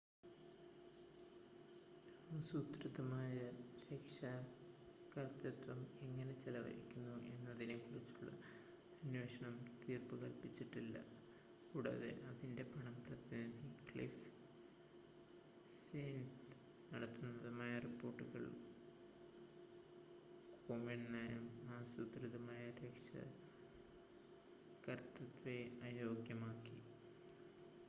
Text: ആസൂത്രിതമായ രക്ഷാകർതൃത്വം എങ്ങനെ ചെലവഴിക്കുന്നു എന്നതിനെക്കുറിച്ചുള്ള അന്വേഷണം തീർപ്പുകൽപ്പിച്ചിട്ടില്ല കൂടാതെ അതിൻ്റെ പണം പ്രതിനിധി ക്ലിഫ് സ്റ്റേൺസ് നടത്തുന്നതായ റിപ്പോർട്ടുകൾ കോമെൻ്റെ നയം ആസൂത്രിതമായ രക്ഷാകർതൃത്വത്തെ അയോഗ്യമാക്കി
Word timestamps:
ആസൂത്രിതമായ 2.35 3.51
രക്ഷാകർതൃത്വം 3.91 5.87
എങ്ങനെ 6.03 6.33
ചെലവഴിക്കുന്നു 6.33 7.29
എന്നതിനെക്കുറിച്ചുള്ള 7.29 8.31
അന്വേഷണം 9.03 9.65
തീർപ്പുകൽപ്പിച്ചിട്ടില്ല 9.83 11.05
കൂടാതെ 11.73 12.25
അതിൻ്റെ 12.25 12.63
പണം 12.63 13.01
പ്രതിനിധി 13.01 13.91
ക്ലിഫ് 13.91 14.19
സ്റ്റേൺസ് 15.69 16.57
നടത്തുന്നതായ 16.93 17.79
റിപ്പോർട്ടുകൾ 17.79 18.53
കോമെൻ്റെ 20.67 21.09
നയം 21.09 21.73
ആസൂത്രിതമായ 21.73 22.73
രക്ഷാകർതൃത്വത്തെ 22.79 25.71
അയോഗ്യമാക്കി 25.83 26.81